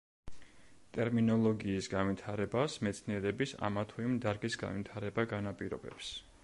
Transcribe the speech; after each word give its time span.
ტერმინოლოგიის 0.97 1.89
განვითარებას 1.95 2.79
მეცნიერების 2.87 3.55
ამა 3.69 3.85
თუ 3.93 4.05
იმ 4.09 4.19
დარგის 4.25 4.61
განვითარება 4.65 5.29
განაპირობებს. 5.37 6.13